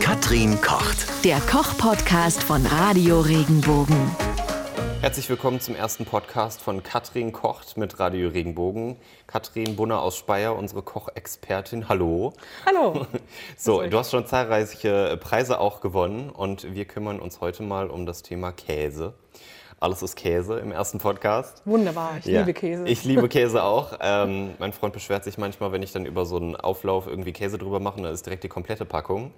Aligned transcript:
Katrin 0.00 0.60
kocht. 0.60 1.24
Der 1.24 1.38
Koch-Podcast 1.40 2.42
von 2.42 2.64
Radio 2.66 3.20
Regenbogen. 3.20 3.96
Herzlich 5.00 5.28
willkommen 5.28 5.60
zum 5.60 5.74
ersten 5.74 6.04
Podcast 6.04 6.60
von 6.60 6.82
Katrin 6.82 7.32
kocht 7.32 7.76
mit 7.76 7.98
Radio 7.98 8.28
Regenbogen. 8.28 8.96
Katrin 9.26 9.76
Bunner 9.76 10.00
aus 10.00 10.16
Speyer, 10.16 10.56
unsere 10.56 10.82
Kochexpertin. 10.82 11.88
Hallo. 11.88 12.32
Hallo. 12.66 13.06
So, 13.56 13.82
du 13.82 13.98
hast 13.98 14.10
schon 14.10 14.26
zahlreiche 14.26 15.18
Preise 15.20 15.60
auch 15.60 15.80
gewonnen 15.80 16.30
und 16.30 16.74
wir 16.74 16.84
kümmern 16.84 17.18
uns 17.20 17.40
heute 17.40 17.62
mal 17.62 17.88
um 17.88 18.06
das 18.06 18.22
Thema 18.22 18.52
Käse. 18.52 19.14
Alles 19.78 20.00
ist 20.02 20.16
Käse 20.16 20.58
im 20.58 20.72
ersten 20.72 20.96
Podcast. 20.98 21.60
Wunderbar, 21.66 22.12
ich 22.18 22.24
Ja. 22.24 22.40
liebe 22.40 22.54
Käse. 22.54 22.88
Ich 22.88 23.04
liebe 23.04 23.28
Käse 23.28 23.62
auch. 23.62 23.92
Ähm, 24.00 24.54
mein 24.58 24.72
Freund 24.72 24.94
beschwert 24.94 25.22
sich 25.22 25.36
manchmal, 25.36 25.70
wenn 25.70 25.82
ich 25.82 25.92
dann 25.92 26.06
über 26.06 26.24
so 26.24 26.38
einen 26.38 26.56
Auflauf 26.56 27.06
irgendwie 27.06 27.32
Käse 27.34 27.58
drüber 27.58 27.78
mache, 27.78 28.00
dann 28.00 28.10
ist 28.10 28.24
direkt 28.24 28.42
die 28.44 28.48
komplette 28.48 28.86
Packung. 28.86 29.34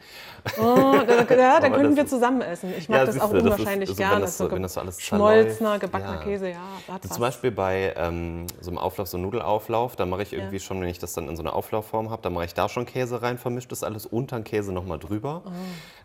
Oh, 0.61 0.95
da, 1.05 1.25
ja, 1.35 1.57
Aber 1.57 1.61
dann 1.61 1.73
könnten 1.73 1.97
wir 1.97 2.07
zusammen 2.07 2.41
essen. 2.43 2.73
Ich 2.79 2.89
mag 2.89 2.99
Ja, 2.99 3.05
das 3.07 3.15
siehste, 3.17 3.27
auch 3.29 3.33
das 3.33 3.43
ist- 3.43 3.51
unwahrscheinlich 3.51 3.89
also 3.89 4.01
wenn 4.01 4.09
gern. 4.11 4.21
das 4.21 4.39
so- 4.39 4.45
so 4.49 4.55
wenn 4.55 4.63
das 4.63 4.75
so 4.75 4.81
zerläuft. 4.93 5.59
gebackener 5.81 6.15
Ja. 6.15 6.23
Käse, 6.23 6.51
ja. 6.51 6.57
Hat 6.95 7.03
Zum. 7.05 7.21
Beispiel 7.21 7.51
bei 7.51 7.95
ähm, 7.97 8.47
so 8.61 8.71
einem 8.71 8.79
Auflauf, 8.79 9.09
so 9.09 9.17
einem 9.17 9.25
Nudelauflauf, 9.27 9.97
da 9.97 10.07
mache 10.07 10.23
ich 10.23 10.33
irgendwie 10.33 10.59
Ja. 10.59 10.63
schon, 10.63 10.81
wenn 10.81 10.89
ich 10.89 11.01
das 11.01 11.15
dann 11.15 11.29
in 11.29 11.35
so 11.35 11.43
einer 11.43 11.53
Auflaufform 11.53 12.11
habe, 12.11 12.23
da 12.23 12.31
mache 12.31 12.45
ich 12.45 12.55
da 12.55 12.69
schon 12.69 12.87
Käse 12.87 13.23
rein, 13.23 13.39
vermischt 13.39 13.73
das 13.73 13.83
alles 13.83 14.07
unter 14.07 14.37
den 14.39 14.45
Käse 14.45 14.73
nochmal 14.73 15.01
drüber. 15.01 15.43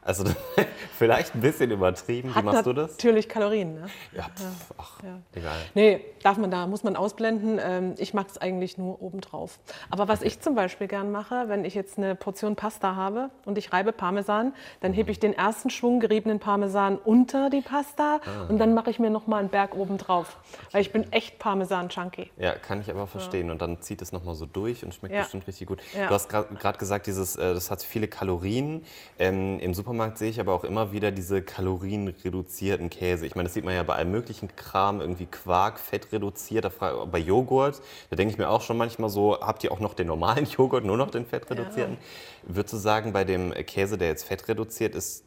Also 0.01 0.23
vielleicht 0.97 1.35
ein 1.35 1.41
bisschen 1.41 1.69
übertrieben. 1.69 2.29
Wie 2.31 2.33
Hat 2.33 2.43
machst 2.43 2.65
du 2.65 2.73
das? 2.73 2.91
natürlich 2.93 3.29
Kalorien. 3.29 3.75
Ne? 3.75 3.85
Ja, 4.17 4.22
pff, 4.35 4.73
ach, 4.77 4.99
egal. 5.33 5.55
Nee, 5.73 6.01
darf 6.23 6.37
man 6.37 6.49
da, 6.51 6.67
muss 6.67 6.83
man 6.83 6.95
ausblenden. 6.95 7.59
Ähm, 7.63 7.95
Ich 7.97 8.13
mag 8.13 8.27
es 8.29 8.37
eigentlich 8.37 8.77
nur 8.77 9.01
obendrauf. 9.01 9.59
Aber 9.89 10.07
was 10.07 10.21
ich 10.21 10.39
zum 10.39 10.55
Beispiel 10.55 10.87
gern 10.87 11.11
mache, 11.11 11.45
wenn 11.47 11.65
ich 11.65 11.73
jetzt 11.75 11.97
eine 11.97 12.15
Portion 12.15 12.55
Pasta 12.55 12.95
habe 12.95 13.29
und 13.45 13.57
ich 13.57 13.71
reibe 13.73 13.91
Parmesan, 13.91 14.53
dann 14.81 14.93
hebe 14.93 15.11
ich 15.11 15.19
den 15.19 15.33
ersten 15.33 15.69
Schwung 15.69 15.99
geriebenen 15.99 16.39
Parmesan 16.39 16.97
unter 16.97 17.49
die 17.49 17.61
Pasta 17.61 18.19
Ah. 18.25 18.45
und 18.49 18.57
dann 18.59 18.73
mache 18.73 18.89
ich 18.89 18.99
mir 18.99 19.09
noch 19.09 19.27
mal 19.27 19.37
einen 19.37 19.49
Berg 19.49 19.75
obendrauf. 19.75 20.37
Weil 20.71 20.81
ich 20.81 20.91
bin 20.91 21.11
echt 21.11 21.39
Parmesan-Junkie. 21.39 22.31
Ja, 22.37 22.53
kann 22.53 22.81
ich 22.81 22.89
aber 22.89 23.07
verstehen. 23.07 23.49
Und 23.51 23.61
dann 23.61 23.81
zieht 23.81 24.01
es 24.01 24.11
nochmal 24.11 24.35
so 24.35 24.45
durch 24.45 24.83
und 24.83 24.93
schmeckt 24.93 25.13
Ja. 25.15 25.21
bestimmt 25.21 25.47
richtig 25.47 25.67
gut. 25.67 25.81
Ja. 25.97 26.07
Du 26.07 26.13
hast 26.13 26.29
gerade 26.29 26.77
gesagt, 26.77 27.07
dieses, 27.07 27.35
äh, 27.35 27.53
das 27.53 27.69
hat 27.71 27.81
viele 27.83 28.07
Kalorien. 28.07 28.83
Ähm, 29.19 29.59
Im 29.59 29.73
Supermarkt 29.73 30.17
sehe 30.17 30.29
ich 30.29 30.39
aber 30.39 30.53
auch 30.53 30.63
immer 30.63 30.91
wieder 30.91 31.11
diese 31.11 31.41
kalorienreduzierten 31.41 32.89
Käse. 32.89 33.25
Ich 33.25 33.35
meine, 33.35 33.47
das 33.47 33.53
sieht 33.53 33.65
man 33.65 33.73
ja 33.75 33.83
bei 33.83 33.95
allem 33.95 34.11
möglichen 34.13 34.55
Kram, 34.55 35.01
irgendwie 35.01 35.25
Quark, 35.25 35.79
Fett 35.79 36.11
reduziert, 36.11 36.71
bei 36.79 37.19
Joghurt. 37.19 37.81
Da 38.09 38.15
denke 38.15 38.31
ich 38.31 38.37
mir 38.37 38.49
auch 38.49 38.61
schon 38.61 38.77
manchmal 38.77 39.09
so, 39.09 39.39
habt 39.41 39.63
ihr 39.63 39.71
auch 39.71 39.79
noch 39.79 39.93
den 39.93 40.07
normalen 40.07 40.45
Joghurt, 40.57 40.85
nur 40.85 40.97
noch 40.97 41.11
den 41.11 41.25
fettreduzierten? 41.25 41.97
Würdest 42.43 42.73
du 42.73 42.77
sagen, 42.77 43.11
bei 43.11 43.23
dem 43.23 43.51
Käse, 43.53 43.97
der 43.97 44.09
jetzt 44.09 44.23
fettreduziert 44.23 44.95
ist, 44.95 45.25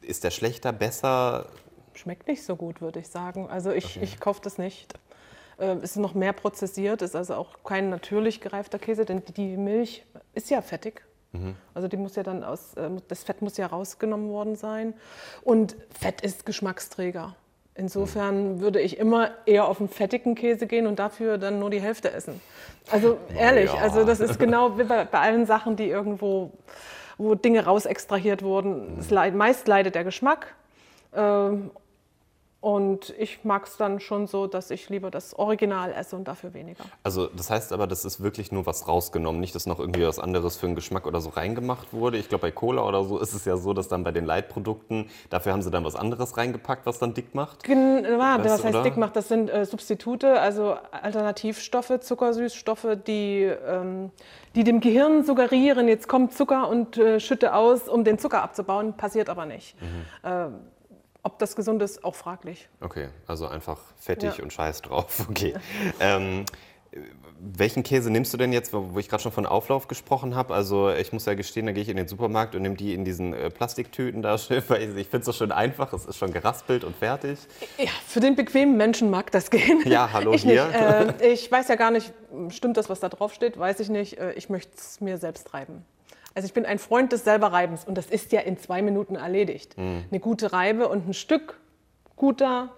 ist 0.00 0.22
der 0.22 0.30
schlechter, 0.30 0.72
besser? 0.72 1.46
Schmeckt 1.94 2.28
nicht 2.28 2.44
so 2.44 2.56
gut, 2.56 2.80
würde 2.80 3.00
ich 3.00 3.08
sagen. 3.08 3.48
Also 3.48 3.70
ich, 3.72 4.00
ich 4.00 4.20
kaufe 4.20 4.40
das 4.42 4.58
nicht. 4.58 4.94
Äh, 5.58 5.78
ist 5.78 5.96
noch 5.96 6.14
mehr 6.14 6.34
prozessiert, 6.34 7.00
ist 7.02 7.16
also 7.16 7.34
auch 7.34 7.64
kein 7.64 7.88
natürlich 7.88 8.40
gereifter 8.40 8.78
Käse, 8.78 9.04
denn 9.06 9.22
die 9.36 9.56
Milch 9.56 10.04
ist 10.34 10.50
ja 10.50 10.60
fettig. 10.60 11.02
Also 11.74 11.88
die 11.88 11.96
muss 11.96 12.16
ja 12.16 12.22
dann 12.22 12.44
aus, 12.44 12.74
äh, 12.74 12.90
das 13.08 13.24
Fett 13.24 13.42
muss 13.42 13.56
ja 13.56 13.66
rausgenommen 13.66 14.30
worden 14.30 14.56
sein. 14.56 14.94
Und 15.42 15.76
Fett 15.90 16.20
ist 16.20 16.46
Geschmacksträger. 16.46 17.36
Insofern 17.76 18.60
würde 18.60 18.80
ich 18.80 18.98
immer 18.98 19.30
eher 19.44 19.68
auf 19.68 19.80
einen 19.80 19.88
fettigen 19.88 20.34
Käse 20.34 20.66
gehen 20.66 20.86
und 20.86 20.98
dafür 20.98 21.36
dann 21.36 21.58
nur 21.58 21.70
die 21.70 21.80
Hälfte 21.80 22.10
essen. 22.10 22.40
Also 22.90 23.18
ehrlich, 23.36 23.72
ja. 23.72 23.80
also 23.80 24.04
das 24.04 24.20
ist 24.20 24.38
genau 24.38 24.78
wie 24.78 24.84
bei, 24.84 25.04
bei 25.04 25.18
allen 25.18 25.44
Sachen, 25.44 25.76
die 25.76 25.88
irgendwo, 25.88 26.52
wo 27.18 27.34
Dinge 27.34 27.64
rausextrahiert 27.64 28.42
wurden. 28.42 28.96
Es 28.98 29.10
leid, 29.10 29.34
meist 29.34 29.68
leidet 29.68 29.94
der 29.94 30.04
Geschmack. 30.04 30.54
Ähm, 31.14 31.70
und 32.66 33.14
ich 33.16 33.44
mag 33.44 33.64
es 33.68 33.76
dann 33.76 34.00
schon 34.00 34.26
so, 34.26 34.48
dass 34.48 34.72
ich 34.72 34.88
lieber 34.88 35.12
das 35.12 35.38
Original 35.38 35.92
esse 35.92 36.16
und 36.16 36.26
dafür 36.26 36.52
weniger. 36.52 36.82
Also 37.04 37.28
das 37.28 37.48
heißt 37.48 37.72
aber, 37.72 37.86
das 37.86 38.04
ist 38.04 38.20
wirklich 38.20 38.50
nur 38.50 38.66
was 38.66 38.88
rausgenommen, 38.88 39.40
nicht, 39.40 39.54
dass 39.54 39.66
noch 39.66 39.78
irgendwie 39.78 40.04
was 40.04 40.18
anderes 40.18 40.56
für 40.56 40.66
einen 40.66 40.74
Geschmack 40.74 41.06
oder 41.06 41.20
so 41.20 41.30
reingemacht 41.30 41.92
wurde. 41.92 42.18
Ich 42.18 42.28
glaube, 42.28 42.42
bei 42.42 42.50
Cola 42.50 42.82
oder 42.82 43.04
so 43.04 43.20
ist 43.20 43.34
es 43.34 43.44
ja 43.44 43.56
so, 43.56 43.72
dass 43.72 43.86
dann 43.86 44.02
bei 44.02 44.10
den 44.10 44.24
Leitprodukten, 44.24 45.08
dafür 45.30 45.52
haben 45.52 45.62
sie 45.62 45.70
dann 45.70 45.84
was 45.84 45.94
anderes 45.94 46.36
reingepackt, 46.36 46.86
was 46.86 46.98
dann 46.98 47.14
dick 47.14 47.36
macht. 47.36 47.62
Gen- 47.62 48.04
ja, 48.04 48.18
Weißt 48.18 48.44
was 48.44 48.64
heißt 48.64 48.74
oder? 48.74 48.82
dick 48.82 48.96
macht, 48.96 49.14
das 49.14 49.28
sind 49.28 49.48
äh, 49.48 49.64
Substitute, 49.64 50.40
also 50.40 50.76
Alternativstoffe, 50.90 52.00
Zuckersüßstoffe, 52.00 52.96
die, 53.06 53.42
ähm, 53.44 54.10
die 54.56 54.64
dem 54.64 54.80
Gehirn 54.80 55.24
suggerieren, 55.24 55.86
jetzt 55.86 56.08
kommt 56.08 56.34
Zucker 56.34 56.68
und 56.68 56.98
äh, 56.98 57.20
schütte 57.20 57.54
aus, 57.54 57.88
um 57.88 58.02
den 58.02 58.18
Zucker 58.18 58.42
abzubauen, 58.42 58.94
passiert 58.94 59.28
aber 59.28 59.46
nicht. 59.46 59.80
Mhm. 59.80 59.86
Ähm, 60.24 60.54
ob 61.26 61.40
das 61.40 61.56
gesund 61.56 61.82
ist, 61.82 62.04
auch 62.04 62.14
fraglich. 62.14 62.68
Okay, 62.80 63.08
also 63.26 63.48
einfach 63.48 63.80
fettig 63.98 64.38
Ja. 64.38 64.44
und 64.44 64.52
Scheiß 64.52 64.82
drauf. 64.82 65.26
Okay. 65.30 65.54
ähm, 65.98 66.44
welchen 67.40 67.82
Käse 67.82 68.10
nimmst 68.10 68.32
du 68.32 68.38
denn 68.38 68.52
jetzt, 68.52 68.72
wo 68.72 68.96
ich 68.98 69.08
gerade 69.08 69.22
schon 69.22 69.32
von 69.32 69.44
Auflauf 69.44 69.88
gesprochen 69.88 70.34
habe? 70.36 70.54
Also 70.54 70.90
ich 70.90 71.12
muss 71.12 71.26
ja 71.26 71.34
gestehen, 71.34 71.66
da 71.66 71.72
gehe 71.72 71.82
ich 71.82 71.88
in 71.88 71.96
den 71.96 72.06
Supermarkt 72.08 72.54
und 72.54 72.62
nehme 72.62 72.76
die 72.76 72.94
in 72.94 73.04
diesen 73.04 73.34
äh, 73.34 73.50
Plastiktüten 73.50 74.22
da 74.22 74.38
schön, 74.38 74.62
weil 74.68 74.96
ich, 74.96 75.08
finde 75.08 75.18
es 75.18 75.26
so 75.26 75.32
schön 75.32 75.50
einfach, 75.52 75.92
es 75.92 76.06
ist 76.06 76.16
schon 76.16 76.32
geraspelt 76.32 76.84
und 76.84 76.96
fertig. 76.96 77.40
Ja, 77.76 77.90
für 78.06 78.20
den 78.20 78.36
bequemen 78.36 78.76
Menschen 78.76 79.10
mag 79.10 79.32
das 79.32 79.50
gehen. 79.50 79.82
Ja, 79.84 80.12
hallo 80.12 80.32
ich 80.32 80.42
hier. 80.42 80.66
Nicht. 80.66 81.22
Äh, 81.22 81.32
ich 81.32 81.50
weiß 81.50 81.68
ja 81.68 81.74
gar 81.74 81.90
nicht, 81.90 82.12
stimmt 82.50 82.76
das, 82.76 82.88
was 82.88 83.00
da 83.00 83.08
drauf 83.08 83.34
steht? 83.34 83.58
Weiß 83.58 83.80
ich 83.80 83.88
nicht. 83.88 84.18
Äh, 84.18 84.32
ich 84.34 84.48
möchte 84.48 84.72
es 84.76 85.00
mir 85.00 85.18
selbst 85.18 85.52
reiben. 85.52 85.84
Also 86.36 86.44
ich 86.48 86.52
bin 86.52 86.66
ein 86.66 86.78
Freund 86.78 87.12
des 87.12 87.24
selberreibens 87.24 87.86
und 87.86 87.96
das 87.96 88.08
ist 88.08 88.30
ja 88.30 88.40
in 88.40 88.58
zwei 88.58 88.82
Minuten 88.82 89.16
erledigt. 89.16 89.74
Hm. 89.78 90.04
Eine 90.10 90.20
gute 90.20 90.52
Reibe 90.52 90.86
und 90.86 91.08
ein 91.08 91.14
Stück 91.14 91.58
guter, 92.14 92.68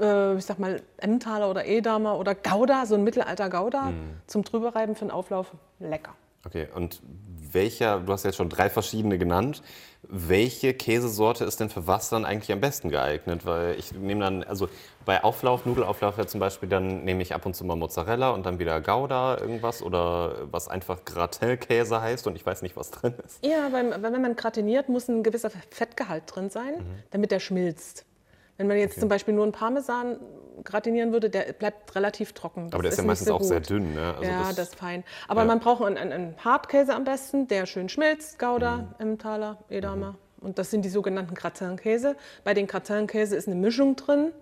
äh, 0.00 0.34
ich 0.36 0.44
sag 0.44 0.58
mal, 0.58 0.82
Emmentaler 0.96 1.48
oder 1.48 1.64
Edamer 1.66 2.18
oder 2.18 2.34
Gouda, 2.34 2.86
so 2.86 2.96
ein 2.96 3.04
Mittelalter-Gouda 3.04 3.86
Hm. 3.90 3.94
zum 4.26 4.42
Drüberreiben 4.42 4.96
für 4.96 5.02
einen 5.02 5.12
Auflauf. 5.12 5.52
Lecker. 5.78 6.16
Okay, 6.44 6.66
und 6.74 7.00
welcher, 7.52 8.00
du 8.00 8.12
hast 8.12 8.24
jetzt 8.24 8.36
schon 8.36 8.48
drei 8.48 8.70
verschiedene 8.70 9.18
genannt, 9.18 9.62
welche 10.02 10.72
Käsesorte 10.74 11.44
ist 11.44 11.60
denn 11.60 11.68
für 11.68 11.86
was 11.86 12.08
dann 12.08 12.24
eigentlich 12.24 12.50
am 12.52 12.60
besten 12.60 12.88
geeignet? 12.88 13.44
Weil 13.44 13.78
ich 13.78 13.92
nehme 13.92 14.20
dann, 14.22 14.42
also 14.42 14.68
bei 15.04 15.22
Auflauf, 15.22 15.66
Nudelauflauf 15.66 16.16
ja 16.18 16.26
zum 16.26 16.40
Beispiel, 16.40 16.68
dann 16.68 17.04
nehme 17.04 17.22
ich 17.22 17.34
ab 17.34 17.44
und 17.46 17.54
zu 17.54 17.64
mal 17.64 17.76
Mozzarella 17.76 18.30
und 18.30 18.46
dann 18.46 18.58
wieder 18.58 18.80
Gouda 18.80 19.38
irgendwas 19.38 19.82
oder 19.82 20.36
was 20.50 20.68
einfach 20.68 21.04
Gratin-Käse 21.04 22.00
heißt 22.00 22.26
und 22.26 22.36
ich 22.36 22.44
weiß 22.46 22.62
nicht, 22.62 22.76
was 22.76 22.90
drin 22.90 23.14
ist. 23.24 23.44
Ja, 23.44 23.68
beim, 23.68 23.90
wenn 24.02 24.22
man 24.22 24.36
gratiniert, 24.36 24.88
muss 24.88 25.08
ein 25.08 25.22
gewisser 25.22 25.50
Fettgehalt 25.70 26.24
drin 26.26 26.48
sein, 26.50 26.74
Mhm. 26.78 26.84
damit 27.10 27.30
der 27.30 27.40
schmilzt. 27.40 28.04
Wenn 28.56 28.66
man 28.66 28.76
jetzt 28.78 29.00
zum 29.00 29.08
Beispiel 29.08 29.32
nur 29.34 29.44
einen 29.44 29.52
Parmesan 29.52 30.18
gratinieren 30.64 31.12
würde, 31.12 31.30
der 31.30 31.52
bleibt 31.52 31.94
relativ 31.94 32.32
trocken. 32.32 32.68
Aber 32.72 32.82
der 32.82 32.92
ist 32.92 32.98
ja 32.98 33.04
meistens 33.04 33.28
so 33.28 33.34
auch 33.34 33.42
sehr 33.42 33.60
dünn, 33.60 33.94
ne? 33.94 34.14
Also 34.16 34.22
ja, 34.30 34.40
das- 34.40 34.56
das, 34.56 34.68
ist 34.70 34.76
fein. 34.76 35.04
Aber 35.28 35.42
ja. 35.42 35.46
man 35.46 35.60
braucht 35.60 35.82
einen, 35.84 35.96
einen, 35.96 36.34
Hartkäse 36.44 36.94
am 36.94 37.04
besten, 37.04 37.48
der 37.48 37.66
schön 37.66 37.88
schmilzt, 37.88 38.38
Gouda, 38.38 38.76
Mhm. 38.76 38.86
Emmentaler, 38.98 39.58
Edamer. 39.68 40.14
Und 40.40 40.58
das 40.58 40.70
sind 40.70 40.84
die 40.84 40.88
sogenannten 40.88 41.34
Gratin-Käse. 41.34 42.16
Bei 42.44 42.54
den 42.54 42.66
Gratin-Käse 42.66 43.36
ist 43.36 43.46
eine 43.46 43.56
Mischung 43.56 43.96
drin, 43.96 44.32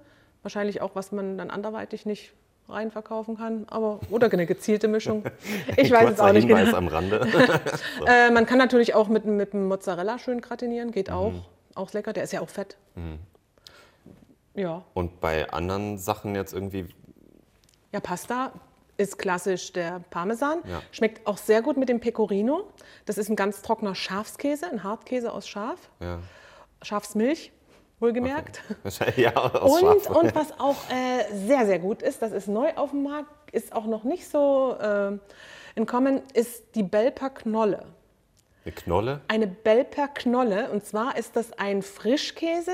wahrscheinlich 0.43 0.81
auch, 0.81 0.91
was 0.95 1.11
man 1.13 1.37
dann 1.39 1.51
anderweitig 1.51 2.07
nicht 2.07 2.33
rein 2.69 2.91
verkaufen 2.91 3.37
kann, 3.39 3.65
aber 3.69 3.99
oder 4.11 4.31
eine 4.31 4.45
gezielte 4.47 4.89
Mischung. 4.89 5.25
Ich 5.77 5.91
weiß 5.91 6.11
es 6.11 6.21
auch 6.21 6.33
nicht 6.33 6.47
Hinweis 6.47 6.67
genau. 6.67 6.77
am 6.79 6.89
Rande. 6.89 7.27
Äh, 8.07 8.31
man 8.31 8.47
kann 8.47 8.59
natürlich 8.59 8.95
auch 8.95 9.09
mit, 9.09 9.25
mit 9.25 9.53
dem 9.55 9.67
Mozzarella 9.69 10.19
schön 10.19 10.41
gratinieren, 10.41 10.93
geht 10.93 11.11
auch. 11.11 11.33
Mhm. 11.33 11.43
Auch 11.75 11.93
lecker, 11.93 12.13
der 12.13 12.25
ist 12.25 12.33
ja 12.33 12.41
auch 12.41 12.49
fett. 12.49 12.77
Ja. 14.59 14.83
und 14.95 15.21
bei 15.21 15.49
anderen 15.51 15.99
Sachen 15.99 16.35
jetzt 16.35 16.53
irgendwie, 16.53 16.87
ja, 17.93 18.01
Pasta 18.01 18.53
ist 18.97 19.17
klassisch 19.19 19.73
der 19.73 20.01
Parmesan. 20.11 20.59
Ja. 20.69 20.83
Schmeckt 20.91 21.27
auch 21.27 21.39
sehr 21.39 21.63
gut 21.63 21.77
mit 21.77 21.89
dem 21.89 22.01
Pecorino. 22.01 22.65
Das 23.07 23.17
ist 23.17 23.29
ein 23.31 23.37
ganz 23.37 23.63
trockener 23.63 23.95
Schafskäse, 23.95 24.67
ein 24.71 24.83
Hartkäse 24.83 25.33
aus 25.33 25.49
Schaf. 25.49 25.79
ja. 26.01 26.19
Schafsmilch, 26.83 27.51
wohlgemerkt. 28.01 28.63
Wahrscheinlich, 28.85 29.17
ja, 29.17 29.35
aus 29.35 29.83
Und, 29.83 30.05
Schaf. 30.05 30.17
und 30.17 30.35
was 30.35 30.53
auch 30.61 30.77
äh, 30.91 31.47
sehr, 31.47 31.67
sehr 31.67 31.79
gut 31.81 32.03
ist, 32.03 32.23
das 32.23 32.31
ist 32.33 32.47
neu 32.49 32.73
auf 32.77 32.91
dem 32.91 33.03
Markt, 33.05 33.31
ist 33.53 33.73
auch 33.73 33.87
noch 33.87 34.05
nicht 34.05 34.29
so 34.29 34.77
äh, 34.81 35.19
in 35.75 35.87
Common, 35.87 36.23
ist 36.35 36.75
die 36.77 36.83
Belper 36.85 37.31
Knolle. 37.31 37.87
Eine 38.69 38.75
Knolle? 38.75 39.21
Eine 39.29 39.47
Belper 39.47 40.09
Knolle. 40.09 40.71
Und 40.71 40.85
zwar 40.85 41.17
ist 41.17 41.37
das 41.37 41.59
ein 41.59 41.81
Frischkäse, 41.81 42.73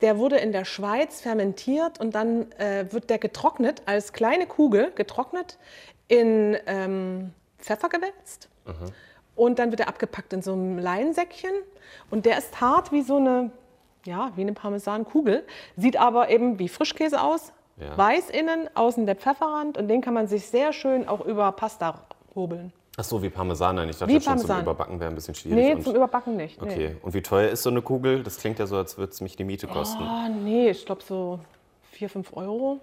der 0.00 0.16
wurde 0.16 0.36
in 0.36 0.52
der 0.52 0.64
Schweiz 0.64 1.20
fermentiert 1.20 1.98
und 1.98 2.14
dann 2.14 2.52
äh, 2.52 2.86
wird 2.90 3.10
der 3.10 3.18
getrocknet 3.18 3.82
als 3.86 4.12
kleine 4.12 4.46
Kugel, 4.46 4.92
getrocknet 4.94 5.58
in 6.06 6.56
ähm, 6.66 7.32
Pfeffer 7.58 7.88
gewälzt. 7.88 8.48
Und 9.34 9.58
dann 9.58 9.72
wird 9.72 9.80
er 9.80 9.88
abgepackt 9.88 10.32
in 10.32 10.42
so 10.42 10.52
einem 10.52 10.78
Leinsäckchen. 10.78 11.52
Und 12.10 12.26
der 12.26 12.38
ist 12.38 12.60
hart 12.60 12.92
wie 12.92 13.02
so 13.02 13.16
eine, 13.16 13.50
ja, 14.04 14.30
wie 14.36 14.42
eine 14.42 14.52
Parmesankugel. 14.52 15.44
Sieht 15.76 15.96
aber 15.96 16.30
eben 16.30 16.60
wie 16.60 16.68
Frischkäse 16.68 17.20
aus. 17.20 17.52
Ja. 17.76 17.98
Weiß 17.98 18.30
innen, 18.30 18.68
außen 18.74 19.04
der 19.04 19.16
Pfefferrand. 19.16 19.78
Und 19.78 19.88
den 19.88 20.00
kann 20.00 20.14
man 20.14 20.28
sich 20.28 20.46
sehr 20.46 20.72
schön 20.72 21.08
auch 21.08 21.26
über 21.26 21.50
Pasta 21.50 22.06
hobeln. 22.36 22.72
Ach 22.96 23.04
so, 23.04 23.22
wie 23.22 23.28
Parmesan. 23.30 23.76
Nein, 23.76 23.88
ich 23.88 23.98
dachte 23.98 24.12
Wie 24.12 24.20
schon 24.20 24.38
zum 24.38 24.46
Parmesan. 24.46 24.62
Überbacken 24.62 25.00
wäre 25.00 25.10
ein 25.10 25.14
bisschen 25.16 25.34
schwierig. 25.34 25.56
Nee, 25.58 25.74
und, 25.74 25.82
zum 25.82 25.96
Überbacken 25.96 26.36
nicht. 26.36 26.62
Nee. 26.62 26.72
okay. 26.72 26.96
Und 27.02 27.14
wie 27.14 27.22
teuer 27.22 27.50
ist 27.50 27.62
so 27.64 27.70
eine 27.70 27.82
Kugel? 27.82 28.22
Das 28.22 28.38
klingt 28.38 28.58
ja 28.58 28.66
so, 28.66 28.76
als 28.76 28.96
würde 28.96 29.12
es 29.12 29.20
mich 29.20 29.34
die 29.36 29.44
Miete 29.44 29.66
kosten. 29.66 30.02
Oh, 30.02 30.28
nee, 30.28 30.70
ich 30.70 30.86
glaube 30.86 31.02
so 31.02 31.40
4, 31.92 32.08
5 32.08 32.36
Euro. 32.36 32.80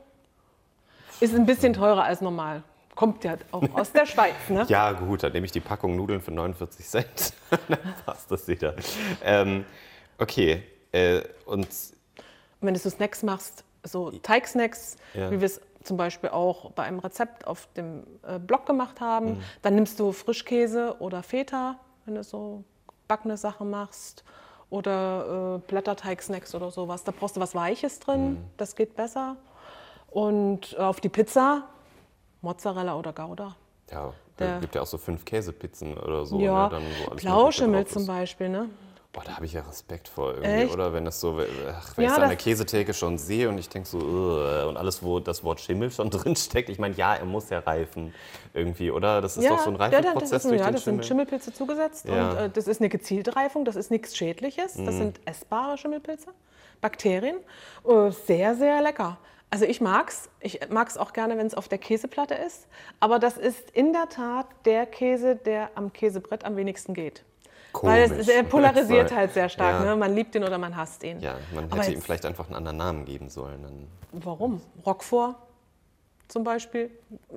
Ist 1.21 1.33
ein 1.33 1.45
bisschen 1.45 1.73
teurer 1.73 2.03
als 2.03 2.19
normal. 2.19 2.63
Kommt 2.95 3.23
ja 3.23 3.35
auch 3.51 3.63
aus 3.73 3.93
der 3.93 4.05
Schweiz, 4.07 4.35
ne? 4.49 4.65
Ja, 4.67 4.91
gut, 4.91 5.23
dann 5.23 5.31
nehme 5.31 5.45
ich 5.45 5.51
die 5.53 5.61
Packung 5.61 5.95
Nudeln 5.95 6.19
für 6.19 6.31
49 6.31 6.85
Cent. 6.85 7.33
dann 7.69 7.79
passt 8.05 8.29
das 8.29 8.47
wieder. 8.49 8.75
Ähm, 9.23 9.63
okay. 10.17 10.63
Äh, 10.91 11.21
und 11.45 11.67
wenn 12.59 12.73
du 12.73 12.79
so 12.79 12.89
Snacks 12.89 13.23
machst, 13.23 13.63
so 13.83 14.11
Teigsnacks, 14.11 14.97
Ja. 15.13 15.31
wie 15.31 15.39
wir 15.39 15.45
es 15.45 15.61
zum 15.83 15.97
Beispiel 15.97 16.29
auch 16.29 16.71
bei 16.71 16.83
einem 16.83 16.99
Rezept 16.99 17.47
auf 17.47 17.67
dem 17.75 18.03
äh, 18.27 18.39
Blog 18.39 18.65
gemacht 18.65 19.01
haben, 19.01 19.31
Mhm. 19.33 19.43
dann 19.61 19.75
nimmst 19.75 19.99
du 19.99 20.11
Frischkäse 20.11 20.95
oder 20.99 21.23
Feta, 21.23 21.77
wenn 22.05 22.15
du 22.15 22.23
so 22.23 22.63
backene 23.07 23.37
Sachen 23.37 23.69
machst. 23.69 24.23
Oder 24.69 25.55
äh, 25.57 25.67
Blätterteigsnacks 25.69 26.55
oder 26.55 26.71
sowas. 26.71 27.03
Da 27.03 27.11
brauchst 27.11 27.35
du 27.35 27.41
was 27.41 27.53
Weiches 27.55 27.99
drin, 27.99 28.31
Mhm. 28.33 28.37
das 28.57 28.75
geht 28.75 28.95
besser. 28.95 29.35
Und 30.09 30.73
äh, 30.73 30.77
auf 30.77 31.01
die 31.01 31.09
Pizza 31.09 31.63
Mozzarella 32.41 32.95
oder 32.97 33.13
Gouda. 33.13 33.55
ja, 33.91 34.13
Der- 34.39 34.55
es 34.55 34.61
gibt 34.61 34.75
ja 34.75 34.81
auch 34.81 34.87
so 34.87 34.97
fünf 34.97 35.25
Käsepizzen 35.25 35.97
oder 35.97 36.25
so. 36.25 36.39
ja, 36.39 36.63
ne, 36.63 36.69
dann, 36.69 36.83
wo 37.05 37.11
alles 37.11 37.21
Blauschimmel 37.23 37.85
zum. 37.85 38.05
Beispiel, 38.07 38.49
ne? 38.49 38.69
Boah, 39.13 39.23
da 39.25 39.35
habe 39.35 39.45
ich 39.45 39.51
ja 39.51 39.61
Respekt 39.61 40.07
vor 40.07 40.35
irgendwie, 40.35 40.61
Echt? 40.63 40.73
oder? 40.73 40.93
Wenn 40.93 41.03
das 41.03 41.19
so, 41.19 41.37
ach, 41.69 41.97
wenn 41.97 42.05
Ja, 42.05 42.11
ich 42.11 42.15
so 42.15 42.21
an 42.21 42.29
der 42.29 42.37
Käsetheke 42.37 42.93
schon 42.93 43.17
sehe 43.17 43.49
und 43.49 43.57
ich 43.57 43.67
denke 43.67 43.89
so, 43.89 43.97
und 43.97 44.77
alles, 44.77 45.03
wo 45.03 45.19
das 45.19 45.43
Wort 45.43 45.59
Schimmel 45.59 45.91
schon 45.91 46.09
drin 46.11 46.35
steckt, 46.37 46.69
ich 46.69 46.79
meine, 46.79 46.95
ja, 46.95 47.15
er 47.15 47.25
muss 47.25 47.49
ja 47.49 47.59
reifen 47.59 48.13
irgendwie, 48.53 48.89
oder? 48.89 49.19
Das 49.19 49.35
ist 49.35 49.49
doch 49.49 49.59
so 49.59 49.69
ein 49.69 49.75
ja, 49.75 49.89
da- 49.89 49.97
Reifeprozess 49.97 50.29
das, 50.29 50.45
ist, 50.45 50.51
durch 50.51 50.61
ja, 50.61 50.67
den 50.67 50.73
das 50.75 50.83
sind 50.85 50.93
Schimmel. 50.93 51.03
Schimmelpilze 51.03 51.51
zugesetzt 51.53 52.05
Ja. 52.05 52.13
Mhm. 52.23 52.29
und 52.31 52.37
äh, 52.37 52.49
das 52.51 52.67
ist 52.67 52.79
eine 52.79 52.87
gezielte 52.87 53.35
Reifung, 53.35 53.65
das 53.65 53.75
ist 53.75 53.91
nichts 53.91 54.15
Schädliches, 54.15 54.75
das 54.75 54.95
sind 54.95 55.19
essbare 55.25 55.77
Schimmelpilze, 55.77 56.27
Bakterien, 56.79 57.35
äh, 57.85 58.11
sehr, 58.11 58.55
sehr 58.55 58.81
lecker. 58.81 59.17
Also 59.49 59.65
ich 59.65 59.81
mag's, 59.81 60.29
ich 60.39 60.61
mag's 60.69 60.95
auch 60.95 61.11
gerne, 61.11 61.37
wenn 61.37 61.47
es 61.47 61.53
auf 61.55 61.67
der 61.67 61.79
Käseplatte 61.79 62.35
ist, 62.35 62.67
aber 63.01 63.19
das 63.19 63.35
ist 63.35 63.71
in 63.71 63.91
der 63.91 64.07
Tat 64.07 64.45
der 64.63 64.85
Käse, 64.85 65.35
der 65.35 65.71
am 65.75 65.91
Käsebrett 65.91 66.45
am 66.45 66.55
wenigsten 66.55 66.93
geht. 66.93 67.23
Weil 67.81 68.07
Komisch. 68.09 68.21
es 68.21 68.27
er 68.27 68.43
polarisiert 68.43 69.11
Weil- 69.11 69.17
halt 69.17 69.33
sehr 69.33 69.47
stark, 69.49 69.79
Ja. 69.83 69.91
ne? 69.91 69.95
man 69.95 70.13
liebt 70.13 70.35
ihn 70.35 70.43
oder 70.43 70.57
man 70.57 70.75
hasst 70.75 71.03
ihn. 71.03 71.19
Ja, 71.21 71.35
man 71.53 71.65
hätte 71.71 71.87
ihm 71.87 71.93
jetzt- 71.93 72.03
vielleicht 72.03 72.25
einfach 72.25 72.45
einen 72.47 72.55
anderen 72.55 72.77
Namen 72.77 73.05
geben 73.05 73.29
sollen. 73.29 73.63
Dann. 73.63 73.87
Warum? 74.23 74.61
Roquefort 74.85 75.35
zum 76.27 76.43
Beispiel? 76.43 76.89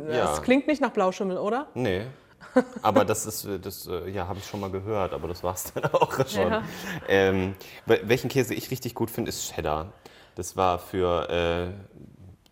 Ja. 0.09 0.27
Das 0.27 0.43
klingt 0.43 0.67
nicht 0.67 0.81
nach 0.83 0.91
Blauschimmel, 0.91 1.39
oder? 1.39 1.69
Nee. 1.75 2.03
Aber 2.83 3.05
das 3.05 3.27
ist, 3.27 3.45
äh, 3.47 3.59
das, 3.59 3.87
äh, 3.87 4.11
ja, 4.11 4.29
habe 4.29 4.39
ich 4.39 4.45
schon 4.47 4.61
mal 4.61 4.71
gehört, 4.71 5.13
aber 5.13 5.29
das 5.29 5.43
war 5.43 5.55
es 5.55 5.73
dann 5.73 5.85
auch 5.93 6.13
schon. 6.29 6.51
Ja. 6.51 6.63
Ähm, 7.09 7.55
wel- 7.87 8.01
welchen 8.05 8.29
Käse 8.29 8.55
ich 8.55 8.71
richtig 8.71 8.95
gut 8.95 9.11
finde, 9.11 9.29
ist 9.31 9.53
Cheddar. 9.53 9.93
Das 10.37 10.57
war 10.57 10.79
für, 10.79 11.29
äh, 11.31 11.73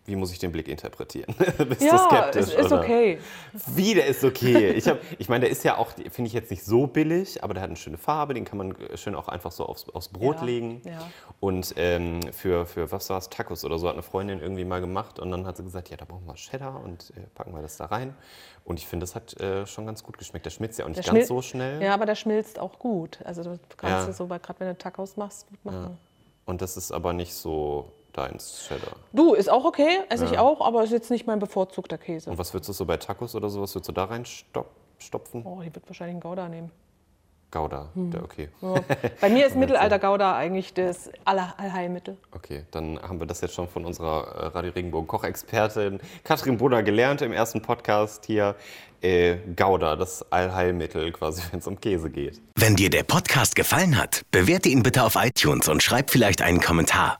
wie 0.05 0.15
muss 0.17 0.31
ich 0.33 0.39
den 0.39 0.51
Blick 0.51 0.67
interpretieren? 0.67 1.33
Bist 1.69 1.81
du 1.81 1.85
Ja, 1.85 1.97
skeptisch? 1.97 2.41
es 2.41 2.53
ist 2.55 2.65
oder? 2.71 2.81
okay. 2.81 3.19
Wie, 3.67 3.93
der 3.93 4.07
ist 4.07 4.23
okay. 4.23 4.71
Ich, 4.71 4.87
hab- 4.87 4.99
ich 5.17 5.29
meine, 5.29 5.41
der 5.41 5.49
ist 5.49 5.63
ja 5.63 5.77
auch, 5.77 5.91
finde 5.91 6.27
ich 6.27 6.33
jetzt 6.33 6.51
nicht 6.51 6.65
so 6.65 6.87
billig, 6.87 7.41
aber 7.43 7.53
der 7.53 7.63
hat 7.63 7.69
eine 7.69 7.77
schöne 7.77 7.97
Farbe, 7.97 8.33
den 8.33 8.43
kann 8.43 8.57
man 8.57 8.71
äh, 8.75 8.97
schön 8.97 9.15
auch 9.15 9.29
einfach 9.29 9.51
so 9.51 9.65
aufs, 9.65 9.87
aufs 9.89 10.09
Brot 10.09 10.37
Ja, 10.37 10.43
legen. 10.45 10.81
ja. 10.85 11.09
Und 11.39 11.73
ähm, 11.77 12.19
für, 12.33 12.65
für, 12.65 12.91
was 12.91 13.09
war 13.09 13.17
es, 13.17 13.29
Tacos 13.29 13.63
oder 13.63 13.79
so, 13.79 13.87
hat 13.87 13.93
eine 13.93 14.03
Freundin 14.03 14.39
irgendwie 14.41 14.65
mal 14.65 14.81
gemacht 14.81 15.19
und 15.19 15.31
dann 15.31 15.45
hat 15.47 15.55
sie 15.57 15.63
gesagt, 15.63 15.89
ja, 15.89 15.95
da 15.97 16.05
brauchen 16.05 16.25
wir 16.27 16.33
Cheddar 16.35 16.81
und 16.83 17.11
äh, 17.15 17.21
packen 17.33 17.53
wir 17.53 17.61
das 17.61 17.77
da 17.77 17.85
rein. 17.85 18.13
Und 18.65 18.79
ich 18.79 18.87
finde, 18.87 19.03
das 19.05 19.15
hat 19.15 19.39
äh, 19.39 19.65
schon 19.67 19.85
ganz 19.85 20.03
gut 20.03 20.17
geschmeckt. 20.17 20.45
Der 20.45 20.49
schmilzt 20.51 20.79
ja 20.79 20.85
auch 20.85 20.89
nicht 20.89 21.05
ganz 21.05 21.27
so 21.27 21.41
schnell. 21.41 21.81
Ja, 21.81 21.93
aber 21.93 22.05
der 22.05 22.15
schmilzt 22.15 22.59
auch 22.59 22.79
gut. 22.79 23.19
Also 23.23 23.43
du 23.43 23.59
kannst 23.77 24.07
Ja. 24.07 24.13
so, 24.13 24.27
gerade 24.27 24.59
wenn 24.59 24.67
du 24.69 24.77
Tacos 24.77 25.17
machst, 25.17 25.47
gut 25.49 25.63
machen. 25.65 25.97
Und 26.45 26.61
das 26.61 26.75
ist 26.77 26.91
aber 26.91 27.13
nicht 27.13 27.33
so 27.33 27.91
deins 28.13 28.65
Cheddar. 28.67 28.95
Du, 29.11 29.33
ist 29.33 29.49
auch 29.49 29.65
okay, 29.65 29.99
esse 30.09 30.25
ich 30.25 30.37
auch, 30.37 30.61
aber 30.61 30.83
ist 30.83 30.91
jetzt 30.91 31.11
nicht 31.11 31.27
mein 31.27 31.39
bevorzugter 31.39 31.97
Käse. 31.97 32.29
Und 32.29 32.37
was 32.37 32.53
würdest 32.53 32.69
du 32.69 32.73
so 32.73 32.85
bei 32.85 32.97
Tacos 32.97 33.35
oder 33.35 33.49
sowas, 33.49 33.75
würdest 33.75 33.89
du 33.89 33.93
da 33.93 34.05
reinstopfen? 34.05 35.45
Oh, 35.45 35.61
ich 35.61 35.73
würde 35.75 35.87
wahrscheinlich 35.87 36.13
einen 36.13 36.21
Gouda 36.21 36.47
nehmen. 36.49 36.71
Gouda, 37.53 37.89
der 37.93 38.23
okay. 38.23 38.49
Ja. 38.61 38.73
Bei 39.21 39.29
mir 39.29 39.45
ist 39.45 39.55
Mittelalter 39.57 39.99
Gouda 39.99 40.35
eigentlich 40.35 40.73
das 40.73 41.11
Aller 41.23 41.53
Allheilmittel. 41.57 42.17
Okay, 42.31 42.63
dann 42.71 42.99
haben 42.99 43.19
wir 43.19 43.27
das 43.27 43.41
jetzt 43.41 43.53
schon 43.53 43.67
von 43.67 43.85
unserer 43.85 44.23
äh, 44.27 44.45
Radio 44.47 44.71
Regenbogen 44.71 45.07
Kochexpertin 45.07 45.99
Katrin 46.23 46.57
Brunner 46.57 46.81
gelernt 46.81 47.21
im 47.21 47.31
ersten 47.31 47.61
Podcast 47.61 48.25
hier. 48.25 48.55
Äh, 49.01 49.37
Gouda, 49.55 49.95
das 49.95 50.31
Allheilmittel 50.31 51.11
quasi, 51.11 51.43
wenn 51.51 51.59
es 51.59 51.67
um 51.67 51.79
Käse 51.79 52.09
geht. 52.09 52.41
Wenn 52.55 52.75
dir 52.75 52.89
der 52.89 53.03
Podcast 53.03 53.55
gefallen 53.55 53.99
hat, 53.99 54.23
bewerte 54.31 54.69
ihn 54.69 54.81
bitte 54.81 55.03
auf 55.03 55.15
iTunes 55.15 55.69
und 55.69 55.83
schreib 55.83 56.09
vielleicht 56.09 56.41
einen 56.41 56.59
Kommentar. 56.59 57.19